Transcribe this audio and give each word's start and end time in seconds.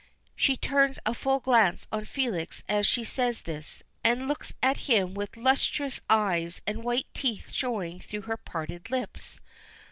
She 0.35 0.57
turns 0.57 0.97
a 1.05 1.13
full 1.13 1.39
glance 1.39 1.85
on 1.91 2.05
Felix 2.05 2.63
as 2.67 2.87
she 2.87 3.03
says 3.03 3.41
this, 3.41 3.83
and 4.03 4.27
looks 4.27 4.51
at 4.63 4.77
him 4.89 5.13
with 5.13 5.37
lustrous 5.37 6.01
eyes 6.09 6.59
and 6.65 6.83
white 6.83 7.05
teeth 7.13 7.51
showing 7.53 7.99
through 7.99 8.21
her 8.21 8.37
parted 8.37 8.89
lips. 8.89 9.41